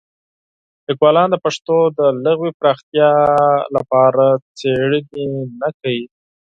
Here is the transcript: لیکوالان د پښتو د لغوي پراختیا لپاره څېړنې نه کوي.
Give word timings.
لیکوالان 0.87 1.27
د 1.31 1.35
پښتو 1.45 1.77
د 1.99 1.99
لغوي 2.25 2.51
پراختیا 2.59 3.11
لپاره 3.75 4.25
څېړنې 4.57 5.23
نه 5.61 5.69
کوي. 5.79 6.03